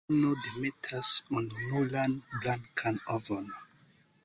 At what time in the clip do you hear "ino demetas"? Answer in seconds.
0.19-1.11